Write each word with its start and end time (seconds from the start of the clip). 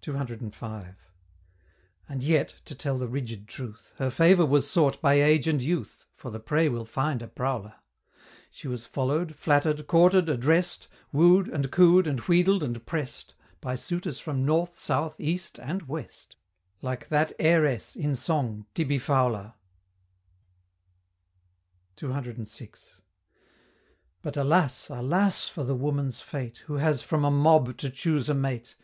CCV. 0.00 0.94
And 2.08 2.22
yet 2.22 2.60
to 2.66 2.72
tell 2.76 2.96
the 2.96 3.08
rigid 3.08 3.48
truth 3.48 3.92
Her 3.96 4.08
favor 4.08 4.46
was 4.46 4.70
sought 4.70 5.00
by 5.02 5.14
Age 5.14 5.48
and 5.48 5.60
Youth 5.60 6.04
For 6.14 6.30
the 6.30 6.38
prey 6.38 6.68
will 6.68 6.84
find 6.84 7.20
a 7.20 7.26
prowler! 7.26 7.74
She 8.52 8.68
was 8.68 8.86
follow'd, 8.86 9.34
flatter'd, 9.34 9.88
courted, 9.88 10.28
address'd, 10.28 10.86
Woo'd, 11.12 11.48
and 11.48 11.72
coo'd, 11.72 12.06
and 12.06 12.20
wheedled, 12.20 12.62
and 12.62 12.86
press'd, 12.86 13.34
By 13.60 13.74
suitors 13.74 14.20
from 14.20 14.44
North, 14.44 14.78
South, 14.78 15.18
East, 15.18 15.58
and 15.58 15.88
West, 15.88 16.36
Like 16.80 17.08
that 17.08 17.32
Heiress, 17.40 17.96
in 17.96 18.14
song, 18.14 18.66
Tibbie 18.72 19.00
Fowler! 19.00 19.54
CCVI. 21.96 23.00
But, 24.22 24.36
alas! 24.36 24.88
alas! 24.90 25.48
for 25.48 25.64
the 25.64 25.74
Woman's 25.74 26.20
fate, 26.20 26.58
Who 26.66 26.74
has 26.74 27.02
from 27.02 27.24
a 27.24 27.32
mob 27.32 27.76
to 27.78 27.90
choose 27.90 28.28
a 28.28 28.34
mate! 28.34 28.72